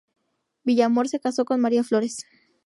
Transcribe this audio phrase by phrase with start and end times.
[0.63, 2.25] Villamor se casó con María Flores.